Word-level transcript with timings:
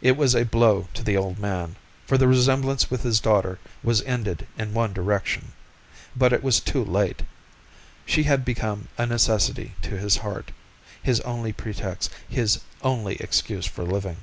It 0.00 0.16
was 0.16 0.36
a 0.36 0.44
blow 0.44 0.86
to 0.94 1.02
the 1.02 1.16
old 1.16 1.40
man, 1.40 1.74
for 2.06 2.16
the 2.16 2.28
resemblance 2.28 2.88
with 2.88 3.02
his 3.02 3.18
daughter 3.18 3.58
was 3.82 4.00
ended 4.02 4.46
in 4.56 4.72
one 4.72 4.92
direction, 4.92 5.54
but 6.14 6.32
it 6.32 6.40
was 6.44 6.60
too 6.60 6.84
late. 6.84 7.24
She 8.04 8.22
had 8.22 8.44
become 8.44 8.86
a 8.96 9.06
necessity 9.06 9.74
to 9.82 9.96
his 9.98 10.18
heart, 10.18 10.52
his 11.02 11.18
only 11.22 11.52
pretext, 11.52 12.10
his 12.28 12.60
only 12.82 13.16
excuse, 13.16 13.66
for 13.66 13.82
living. 13.82 14.18